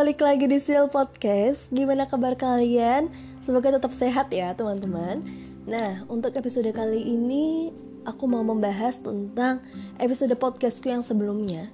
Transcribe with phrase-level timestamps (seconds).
[0.00, 1.68] balik lagi di Sil Podcast.
[1.76, 3.12] Gimana kabar kalian?
[3.44, 5.20] Semoga tetap sehat ya, teman-teman.
[5.68, 7.68] Nah, untuk episode kali ini
[8.08, 9.60] aku mau membahas tentang
[10.00, 11.68] episode podcastku yang sebelumnya.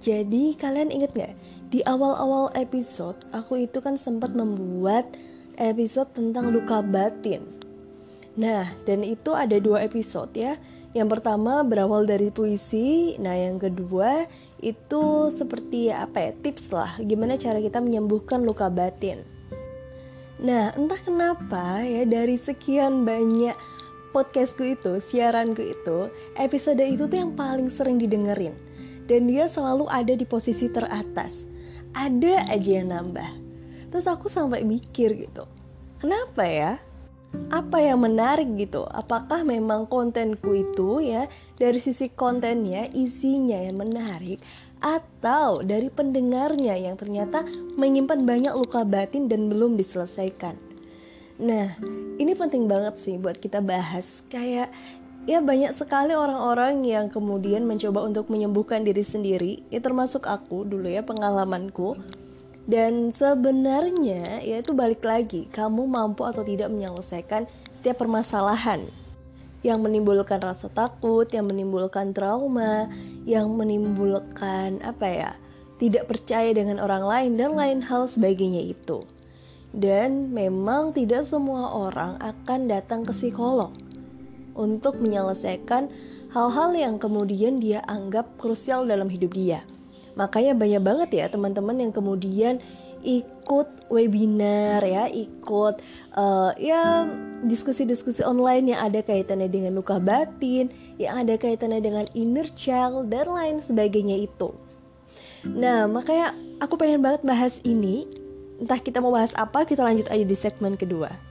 [0.00, 1.36] Jadi, kalian inget gak?
[1.68, 5.12] Di awal-awal episode, aku itu kan sempat membuat
[5.60, 7.44] episode tentang luka batin.
[8.40, 10.56] Nah, dan itu ada dua episode ya.
[10.96, 14.24] Yang pertama berawal dari puisi, nah yang kedua
[14.64, 19.20] itu seperti apa ya tips lah gimana cara kita menyembuhkan luka batin.
[20.40, 23.52] Nah entah kenapa ya dari sekian banyak
[24.16, 26.08] podcastku itu, siaranku itu,
[26.40, 28.56] episode itu tuh yang paling sering didengerin
[29.04, 31.44] dan dia selalu ada di posisi teratas.
[31.92, 33.30] Ada aja yang nambah.
[33.92, 35.44] Terus aku sampai mikir gitu,
[36.00, 36.80] kenapa ya?
[37.48, 38.84] Apa yang menarik gitu?
[38.90, 44.42] Apakah memang kontenku itu ya dari sisi kontennya isinya yang menarik
[44.82, 47.46] atau dari pendengarnya yang ternyata
[47.80, 50.58] menyimpan banyak luka batin dan belum diselesaikan?
[51.36, 51.76] Nah
[52.16, 54.24] ini penting banget sih buat kita bahas.
[54.32, 54.72] Kayak
[55.26, 59.64] ya banyak sekali orang-orang yang kemudian mencoba untuk menyembuhkan diri sendiri.
[59.68, 61.98] Ya termasuk aku dulu ya pengalamanku
[62.66, 68.90] dan sebenarnya ya itu balik lagi, kamu mampu atau tidak menyelesaikan setiap permasalahan
[69.62, 72.90] yang menimbulkan rasa takut, yang menimbulkan trauma,
[73.26, 75.32] yang menimbulkan apa ya?
[75.76, 79.04] tidak percaya dengan orang lain dan lain hal sebagainya itu.
[79.76, 83.76] Dan memang tidak semua orang akan datang ke psikolog
[84.56, 85.92] untuk menyelesaikan
[86.32, 89.60] hal-hal yang kemudian dia anggap krusial dalam hidup dia.
[90.16, 92.58] Makanya banyak banget ya teman-teman yang kemudian
[93.06, 95.78] ikut webinar ya, ikut
[96.16, 97.06] uh, ya
[97.46, 103.30] diskusi-diskusi online yang ada kaitannya dengan luka batin, yang ada kaitannya dengan inner child dan
[103.30, 104.50] lain sebagainya itu.
[105.46, 108.08] Nah, makanya aku pengen banget bahas ini.
[108.56, 111.25] Entah kita mau bahas apa, kita lanjut aja di segmen kedua.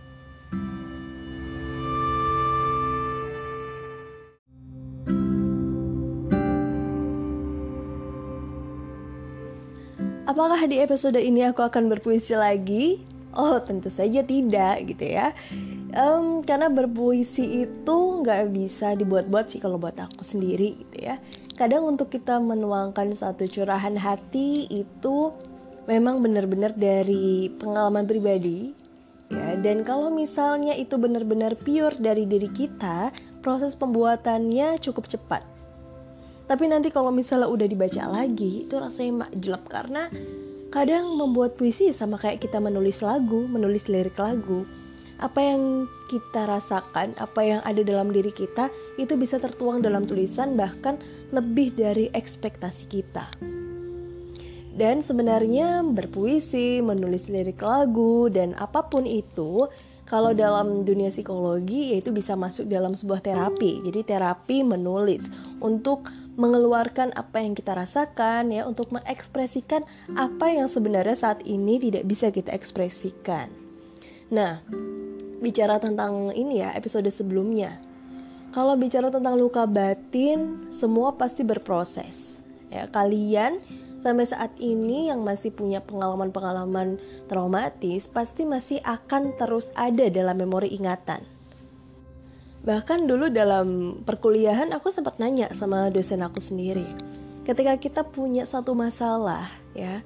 [10.25, 12.97] Apakah di episode ini aku akan berpuisi lagi?
[13.37, 15.37] Oh tentu saja tidak gitu ya.
[15.93, 21.21] Um, Karena berpuisi itu nggak bisa dibuat-buat sih kalau buat aku sendiri gitu ya.
[21.53, 25.29] Kadang untuk kita menuangkan satu curahan hati itu
[25.85, 28.73] memang benar-benar dari pengalaman pribadi
[29.29, 29.53] ya.
[29.61, 33.13] Dan kalau misalnya itu benar-benar pure dari diri kita
[33.45, 35.54] proses pembuatannya cukup cepat
[36.45, 40.03] tapi nanti kalau misalnya udah dibaca lagi itu rasanya mak jelek karena
[40.69, 44.65] kadang membuat puisi sama kayak kita menulis lagu menulis lirik lagu
[45.15, 48.67] apa yang kita rasakan, apa yang ada dalam diri kita
[48.99, 50.99] itu bisa tertuang dalam tulisan bahkan
[51.31, 53.31] lebih dari ekspektasi kita.
[54.75, 59.71] Dan sebenarnya berpuisi, menulis lirik lagu dan apa pun itu
[60.03, 63.87] kalau dalam dunia psikologi yaitu bisa masuk dalam sebuah terapi.
[63.87, 65.23] Jadi terapi menulis
[65.63, 69.87] untuk mengeluarkan apa yang kita rasakan ya untuk mengekspresikan
[70.19, 73.51] apa yang sebenarnya saat ini tidak bisa kita ekspresikan.
[74.31, 74.59] Nah,
[75.39, 77.79] bicara tentang ini ya episode sebelumnya.
[78.51, 82.39] Kalau bicara tentang luka batin, semua pasti berproses.
[82.71, 83.59] Ya, kalian
[83.99, 90.71] sampai saat ini yang masih punya pengalaman-pengalaman traumatis pasti masih akan terus ada dalam memori
[90.71, 91.34] ingatan
[92.65, 96.89] Bahkan dulu dalam perkuliahan aku sempat nanya sama dosen aku sendiri.
[97.45, 99.45] Ketika kita punya satu masalah
[99.77, 100.01] ya,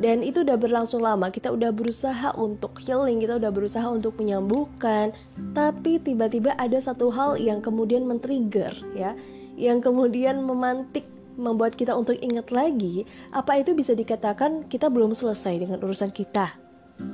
[0.00, 5.12] dan itu udah berlangsung lama, kita udah berusaha untuk healing, kita udah berusaha untuk menyembuhkan,
[5.52, 9.12] tapi tiba-tiba ada satu hal yang kemudian men-trigger ya,
[9.60, 11.04] yang kemudian memantik
[11.36, 13.04] membuat kita untuk ingat lagi,
[13.36, 16.67] apa itu bisa dikatakan kita belum selesai dengan urusan kita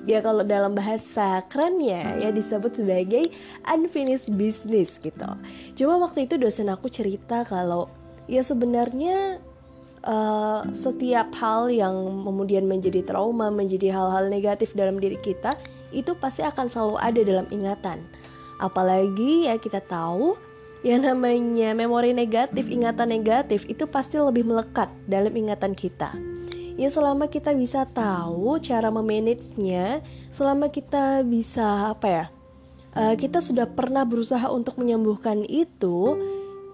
[0.04, 3.32] ya kalau dalam bahasa kerennya ya disebut sebagai
[3.68, 5.28] unfinished business gitu.
[5.76, 7.88] Cuma waktu itu dosen aku cerita kalau
[8.28, 9.40] ya sebenarnya
[10.04, 11.94] uh, setiap hal yang
[12.24, 15.56] kemudian menjadi trauma, menjadi hal-hal negatif dalam diri kita
[15.92, 18.04] itu pasti akan selalu ada dalam ingatan.
[18.60, 20.36] Apalagi ya kita tahu
[20.84, 26.33] yang namanya memori negatif, ingatan negatif itu pasti lebih melekat dalam ingatan kita
[26.74, 30.02] ya selama kita bisa tahu cara memanagenya
[30.34, 32.24] selama kita bisa apa ya
[32.98, 36.18] uh, kita sudah pernah berusaha untuk menyembuhkan itu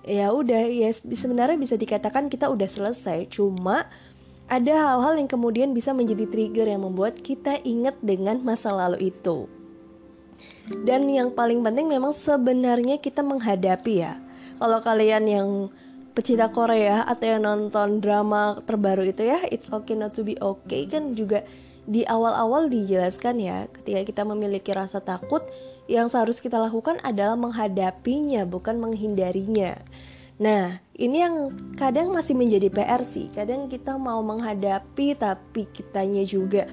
[0.04, 3.28] ya udah ya sebenarnya bisa dikatakan kita udah selesai.
[3.28, 3.88] Cuma
[4.50, 9.46] ada hal-hal yang kemudian bisa menjadi trigger yang membuat kita ingat dengan masa lalu itu.
[10.82, 14.16] Dan yang paling penting memang sebenarnya kita menghadapi ya.
[14.56, 15.48] Kalau kalian yang
[16.12, 20.90] pecinta Korea atau yang nonton drama terbaru itu ya It's Okay Not to Be Okay
[20.90, 21.46] kan juga
[21.90, 25.42] di awal-awal dijelaskan ya, ketika kita memiliki rasa takut,
[25.90, 29.80] yang seharus kita lakukan adalah menghadapinya, bukan menghindarinya.
[30.38, 33.26] Nah, ini yang kadang masih menjadi PR sih.
[33.34, 36.70] Kadang kita mau menghadapi, tapi kitanya juga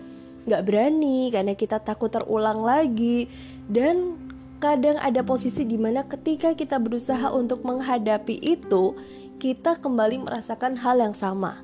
[0.47, 3.27] nggak berani karena kita takut terulang lagi.
[3.67, 4.21] Dan
[4.63, 8.95] kadang ada posisi di mana ketika kita berusaha untuk menghadapi itu,
[9.37, 11.61] kita kembali merasakan hal yang sama.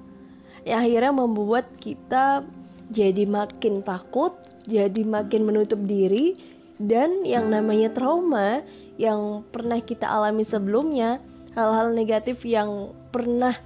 [0.64, 2.46] Yang akhirnya membuat kita
[2.94, 4.38] jadi makin takut,
[4.70, 6.38] jadi makin menutup diri,
[6.78, 8.62] dan yang namanya trauma
[8.96, 11.20] yang pernah kita alami sebelumnya,
[11.58, 13.58] hal-hal negatif yang pernah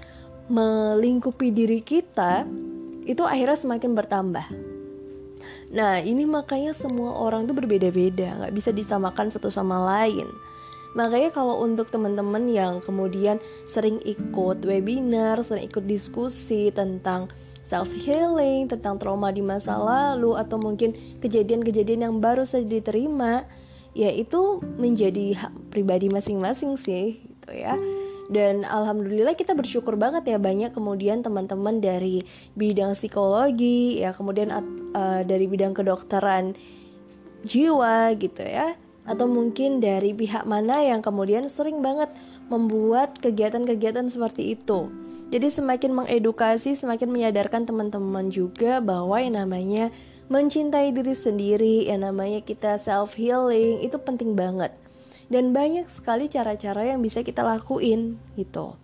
[0.48, 2.48] melingkupi diri kita,
[3.04, 4.48] itu akhirnya semakin bertambah.
[5.68, 10.28] Nah, ini makanya semua orang itu berbeda-beda, nggak bisa disamakan satu sama lain.
[10.98, 13.38] Makanya kalau untuk teman-teman yang kemudian
[13.70, 17.30] sering ikut webinar, sering ikut diskusi tentang
[17.62, 23.46] self healing, tentang trauma di masa lalu atau mungkin kejadian-kejadian yang baru saja diterima,
[23.94, 27.78] ya itu menjadi hak pribadi masing-masing sih gitu ya.
[28.28, 32.26] Dan alhamdulillah kita bersyukur banget ya banyak kemudian teman-teman dari
[32.60, 36.58] bidang psikologi ya kemudian uh, dari bidang kedokteran
[37.48, 38.76] jiwa gitu ya
[39.08, 42.12] atau mungkin dari pihak mana yang kemudian sering banget
[42.52, 44.92] membuat kegiatan-kegiatan seperti itu
[45.28, 49.92] jadi semakin mengedukasi, semakin menyadarkan teman-teman juga bahwa yang namanya
[50.32, 54.72] mencintai diri sendiri, yang namanya kita self healing itu penting banget.
[55.28, 58.80] Dan banyak sekali cara-cara yang bisa kita lakuin gitu.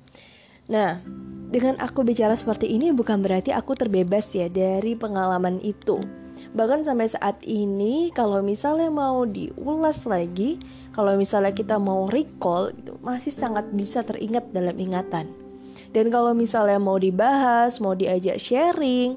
[0.68, 1.00] Nah,
[1.48, 6.04] dengan aku bicara seperti ini bukan berarti aku terbebas ya dari pengalaman itu.
[6.52, 10.60] Bahkan sampai saat ini kalau misalnya mau diulas lagi,
[10.92, 15.32] kalau misalnya kita mau recall itu masih sangat bisa teringat dalam ingatan.
[15.96, 19.16] Dan kalau misalnya mau dibahas, mau diajak sharing,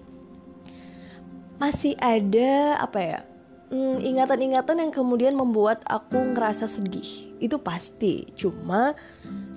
[1.58, 3.20] masih ada apa ya?
[3.66, 7.34] ingatan hmm, ingatan-ingatan yang kemudian membuat aku ngerasa sedih.
[7.42, 8.30] Itu pasti.
[8.38, 8.94] Cuma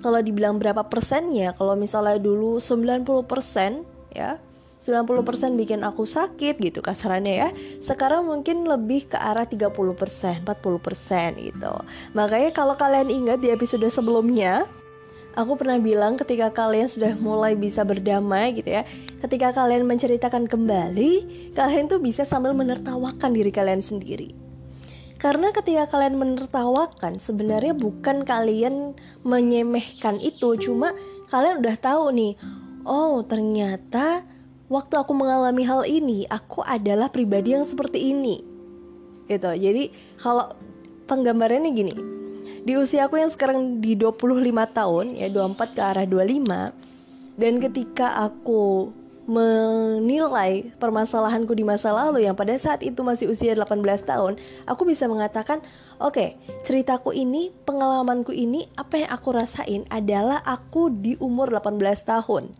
[0.02, 4.42] kalau dibilang berapa persennya, kalau misalnya dulu 90% ya,
[4.80, 7.48] 90% bikin aku sakit gitu kasarannya ya.
[7.84, 9.76] Sekarang mungkin lebih ke arah 30%
[10.40, 10.44] 40%
[11.36, 11.72] gitu.
[12.16, 14.64] Makanya kalau kalian ingat di episode sebelumnya
[15.38, 18.82] Aku pernah bilang ketika kalian sudah mulai bisa berdamai gitu ya
[19.22, 21.12] Ketika kalian menceritakan kembali
[21.54, 24.34] Kalian tuh bisa sambil menertawakan diri kalian sendiri.
[25.22, 30.98] Karena ketika kalian menertawakan Sebenarnya bukan kalian menyemehkan itu Cuma
[31.30, 32.34] kalian udah tahu nih
[32.82, 34.26] Oh ternyata
[34.70, 38.40] waktu aku mengalami hal ini Aku adalah pribadi yang seperti ini.
[39.26, 39.50] Gitu.
[39.50, 40.54] Jadi kalau
[41.10, 41.94] penggambarannya gini.
[42.60, 48.12] Di usia aku yang sekarang di 25 tahun ya 24 ke arah 25 dan ketika
[48.20, 48.92] aku
[49.30, 54.36] menilai permasalahanku di masa lalu yang pada saat itu masih usia 18 tahun,
[54.66, 55.62] aku bisa mengatakan,
[56.02, 56.28] oke, okay,
[56.66, 62.50] ceritaku ini, pengalamanku ini, apa yang aku rasain adalah aku di umur 18 tahun.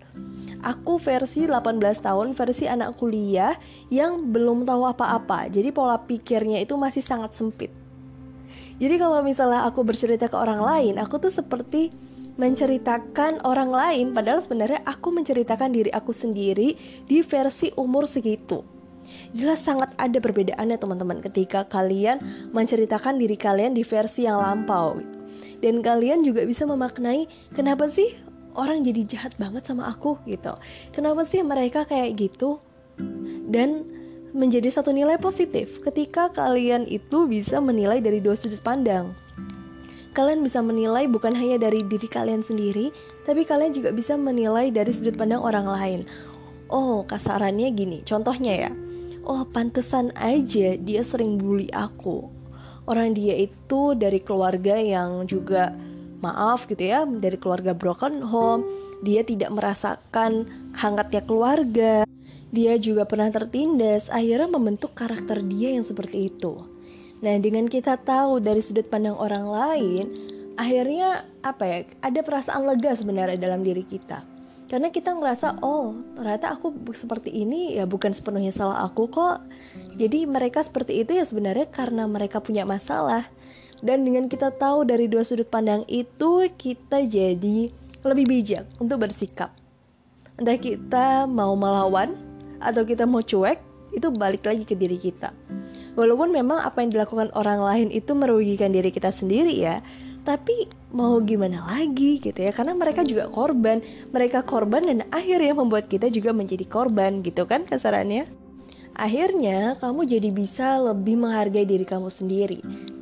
[0.61, 3.57] Aku versi 18 tahun, versi anak kuliah
[3.89, 5.49] yang belum tahu apa-apa.
[5.49, 7.73] Jadi pola pikirnya itu masih sangat sempit.
[8.81, 11.93] Jadi kalau misalnya aku bercerita ke orang lain, aku tuh seperti
[12.40, 16.73] menceritakan orang lain padahal sebenarnya aku menceritakan diri aku sendiri
[17.05, 18.64] di versi umur segitu.
[19.37, 22.21] Jelas sangat ada perbedaannya teman-teman ketika kalian
[22.57, 25.00] menceritakan diri kalian di versi yang lampau
[25.59, 28.12] Dan kalian juga bisa memaknai kenapa sih
[28.54, 30.57] orang jadi jahat banget sama aku gitu.
[30.90, 32.59] Kenapa sih mereka kayak gitu?
[33.50, 33.87] Dan
[34.30, 39.14] menjadi satu nilai positif ketika kalian itu bisa menilai dari dua sudut pandang.
[40.11, 42.90] Kalian bisa menilai bukan hanya dari diri kalian sendiri,
[43.23, 46.00] tapi kalian juga bisa menilai dari sudut pandang orang lain.
[46.66, 48.71] Oh, kasarannya gini, contohnya ya.
[49.23, 52.26] Oh, pantesan aja dia sering bully aku.
[52.90, 55.71] Orang dia itu dari keluarga yang juga
[56.21, 58.65] maaf gitu ya, dari keluarga broken home,
[59.05, 60.47] dia tidak merasakan
[60.77, 62.05] hangatnya keluarga
[62.50, 66.59] dia juga pernah tertindas, akhirnya membentuk karakter dia yang seperti itu.
[67.23, 70.05] Nah, dengan kita tahu dari sudut pandang orang lain,
[70.59, 71.79] akhirnya apa ya?
[72.03, 74.27] Ada perasaan lega sebenarnya dalam diri kita.
[74.67, 79.43] Karena kita ngerasa, oh ternyata aku seperti ini ya bukan sepenuhnya salah aku kok.
[79.99, 83.27] Jadi mereka seperti itu ya sebenarnya karena mereka punya masalah.
[83.80, 87.72] Dan dengan kita tahu dari dua sudut pandang itu, kita jadi
[88.04, 89.52] lebih bijak untuk bersikap.
[90.37, 92.16] Entah kita mau melawan
[92.60, 93.60] atau kita mau cuek
[93.96, 95.34] itu balik lagi ke diri kita
[95.99, 99.82] walaupun memang apa yang dilakukan orang lain itu merugikan diri kita sendiri ya
[100.22, 103.80] tapi mau gimana lagi gitu ya karena mereka juga korban
[104.12, 108.28] mereka korban dan akhirnya membuat kita juga menjadi korban gitu kan kasarannya
[109.00, 112.60] Akhirnya kamu jadi bisa lebih menghargai diri kamu sendiri.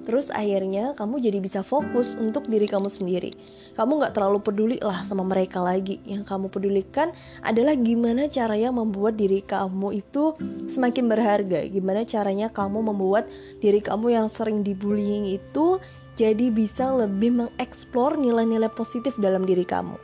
[0.08, 3.36] Terus akhirnya kamu jadi bisa fokus untuk diri kamu sendiri.
[3.76, 6.00] Kamu gak terlalu peduli lah sama mereka lagi.
[6.08, 7.12] Yang kamu pedulikan
[7.44, 10.32] adalah gimana caranya membuat diri kamu itu
[10.64, 11.68] semakin berharga.
[11.68, 13.28] Gimana caranya kamu membuat
[13.60, 15.76] diri kamu yang sering dibullying itu
[16.16, 20.00] jadi bisa lebih mengeksplor nilai-nilai positif dalam diri kamu.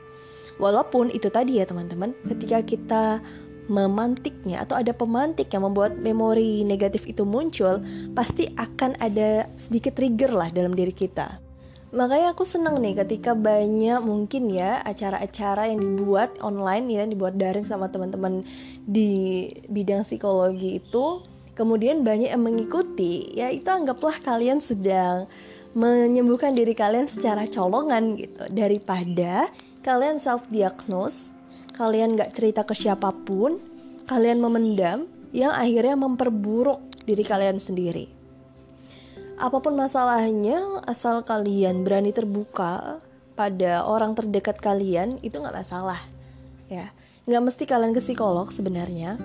[0.61, 3.05] Walaupun itu tadi ya teman-teman, ketika kita
[3.67, 7.81] memantiknya atau ada pemantik yang membuat memori negatif itu muncul,
[8.13, 11.41] pasti akan ada sedikit trigger lah dalam diri kita.
[11.95, 17.65] Makanya aku seneng nih ketika banyak mungkin ya acara-acara yang dibuat online ya, dibuat daring
[17.65, 18.43] sama teman-teman
[18.83, 21.23] di bidang psikologi itu,
[21.55, 25.31] kemudian banyak yang mengikuti, ya itu anggaplah kalian sedang
[25.75, 29.51] menyembuhkan diri kalian secara colongan gitu daripada
[29.83, 31.34] kalian self diagnose
[31.75, 33.59] kalian gak cerita ke siapa pun,
[34.07, 38.07] kalian memendam, yang akhirnya memperburuk diri kalian sendiri.
[39.35, 43.03] Apa pun masalahnya, asal kalian berani terbuka
[43.35, 45.99] pada orang terdekat kalian, itu gak masalah.
[46.71, 46.95] Ya,
[47.27, 49.19] nggak mesti kalian ke psikolog sebenarnya,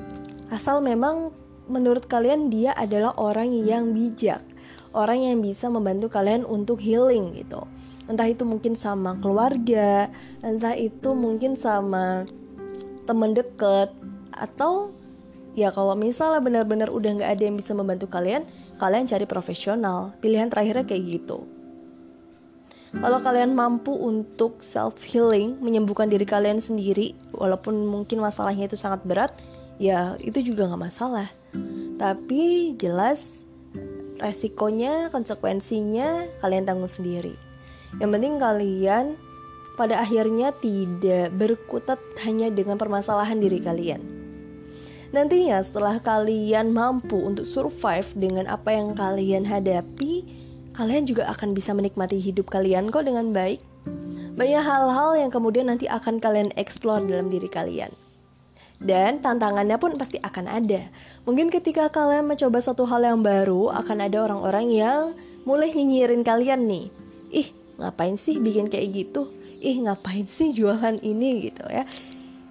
[0.49, 1.29] asal memang
[1.69, 4.41] menurut kalian dia adalah orang yang bijak,
[4.97, 7.63] orang yang bisa membantu kalian untuk healing gitu
[8.09, 10.09] entah itu mungkin sama keluarga,
[10.41, 12.25] entah itu mungkin sama
[13.09, 13.89] teman deket
[14.29, 14.93] atau
[15.57, 18.45] ya kalau misalnya benar-benar udah nggak ada yang bisa membantu kalian,
[18.77, 20.13] kalian cari profesional.
[20.21, 21.49] Pilihan terakhirnya kayak gitu.
[22.89, 29.05] Kalau kalian mampu untuk self healing, menyembuhkan diri kalian sendiri, walaupun mungkin masalahnya itu sangat
[29.05, 29.33] berat,
[29.77, 31.29] ya itu juga nggak masalah.
[32.01, 33.45] Tapi jelas
[34.17, 37.37] resikonya, konsekuensinya kalian tanggung sendiri.
[38.01, 39.05] Yang penting kalian
[39.79, 44.03] pada akhirnya tidak berkutat hanya dengan permasalahan diri kalian.
[45.15, 50.27] Nantinya setelah kalian mampu untuk survive dengan apa yang kalian hadapi,
[50.75, 53.63] kalian juga akan bisa menikmati hidup kalian kok dengan baik.
[54.35, 57.89] Banyak hal-hal yang kemudian nanti akan kalian explore dalam diri kalian.
[58.79, 60.87] Dan tantangannya pun pasti akan ada.
[61.27, 65.01] Mungkin ketika kalian mencoba satu hal yang baru, akan ada orang-orang yang
[65.43, 66.87] mulai nyinyirin kalian nih.
[67.33, 67.47] Ih,
[67.81, 71.51] ngapain sih bikin kayak gitu ih ngapain sih jualan ini?
[71.51, 71.83] gitu ya.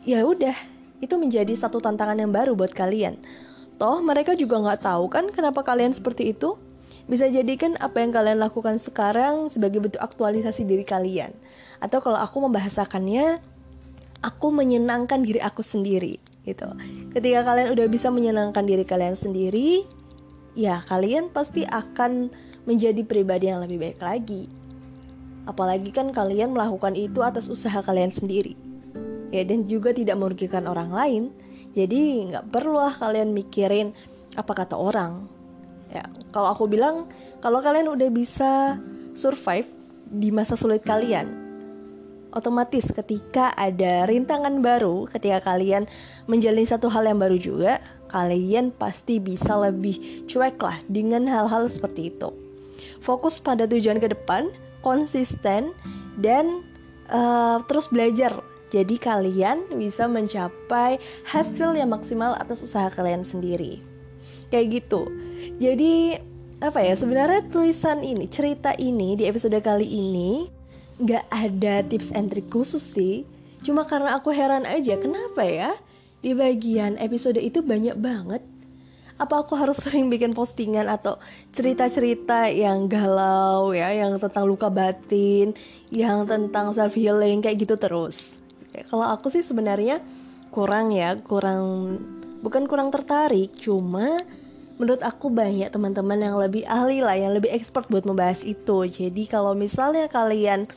[0.05, 0.55] Ya udah
[0.99, 3.19] itu menjadi satu tantangan yang baru buat kalian.
[3.79, 6.59] Toh mereka juga nggak tahu kan kenapa kalian seperti itu?
[7.09, 11.33] Bisa jadikan apa yang kalian lakukan sekarang sebagai bentuk aktualisasi diri kalian.
[11.81, 13.41] Atau kalau aku membahasakannya
[14.21, 16.69] aku menyenangkan diri aku sendiri gitu.
[17.15, 19.87] Ketika kalian udah bisa menyenangkan diri kalian sendiri
[20.59, 22.35] ya kalian pasti akan
[22.67, 24.51] menjadi pribadi yang lebih baik lagi
[25.49, 28.53] Apalagi kan kalian melakukan itu atas usaha kalian sendiri.
[29.33, 31.23] Ya dan juga tidak merugikan orang lain.
[31.73, 33.97] Jadi nggak perlulah kalian mikirin
[34.37, 35.25] apa kata orang.
[35.89, 36.05] Ya,
[36.37, 37.09] kalau aku bilang
[37.41, 38.77] kalau kalian udah bisa
[39.17, 39.65] survive
[40.09, 41.33] di masa sulit kalian,
[42.33, 45.89] otomatis ketika ada rintangan baru, ketika kalian
[46.29, 47.81] menjalani satu hal yang baru juga,
[48.13, 52.29] kalian pasti bisa lebih cuek lah dengan hal-hal seperti itu.
[53.01, 55.75] Fokus pada tujuan ke depan, konsisten
[56.19, 56.63] dan
[57.11, 58.41] uh, terus belajar.
[58.69, 63.81] Jadi kalian bisa mencapai hasil yang maksimal atas usaha kalian sendiri.
[64.53, 65.09] Kayak gitu.
[65.57, 66.21] Jadi
[66.61, 70.53] apa ya sebenarnya tulisan ini, cerita ini di episode kali ini
[70.99, 73.25] nggak ada tips and trick khusus sih.
[73.65, 75.73] Cuma karena aku heran aja kenapa ya
[76.21, 78.43] di bagian episode itu banyak banget
[79.19, 81.19] apa aku harus sering bikin postingan atau
[81.53, 85.53] cerita-cerita yang galau ya yang tentang luka batin
[85.91, 88.39] yang tentang self healing kayak gitu terus.
[88.73, 90.01] Ya, kalau aku sih sebenarnya
[90.55, 91.99] kurang ya kurang
[92.41, 94.17] bukan kurang tertarik cuma
[94.79, 98.87] menurut aku banyak teman-teman yang lebih ahli lah yang lebih expert buat membahas itu.
[98.87, 100.71] Jadi kalau misalnya kalian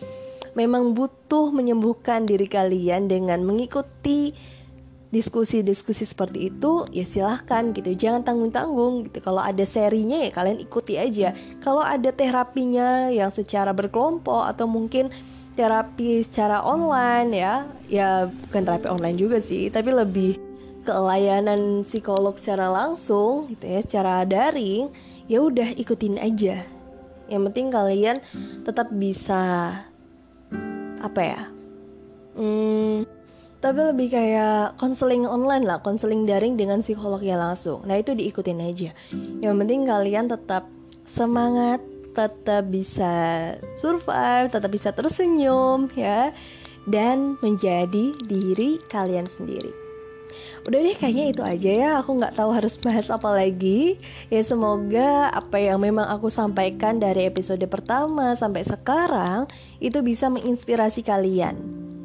[0.58, 4.34] memang butuh menyembuhkan diri kalian dengan mengikuti
[5.12, 7.92] diskusi-diskusi seperti itu ya silahkan gitu.
[7.92, 9.20] Jangan tanggung-tanggung gitu.
[9.20, 11.36] Kalau ada serinya ya kalian ikuti aja.
[11.60, 15.12] Kalau ada terapinya yang secara berkelompok atau mungkin
[15.52, 20.40] terapi secara online ya ya bukan terapi online juga sih tapi lebih
[20.88, 24.88] ke layanan psikolog secara langsung gitu ya secara daring
[25.28, 26.64] ya udah ikutin aja.
[27.28, 28.18] Yang penting kalian
[28.64, 29.44] tetap bisa
[31.02, 31.42] apa ya
[32.38, 33.21] hmm,
[33.62, 37.86] tapi lebih kayak konseling online lah, konseling daring dengan psikolognya langsung.
[37.86, 38.92] Nah itu diikutin aja.
[39.38, 40.66] Yang penting kalian tetap
[41.06, 41.78] semangat,
[42.18, 43.14] tetap bisa
[43.78, 46.34] survive, tetap bisa tersenyum ya,
[46.90, 49.70] dan menjadi diri kalian sendiri.
[50.66, 54.00] Udah deh kayaknya itu aja ya Aku nggak tahu harus bahas apa lagi
[54.32, 59.52] Ya semoga apa yang memang aku sampaikan dari episode pertama sampai sekarang
[59.84, 61.81] Itu bisa menginspirasi kalian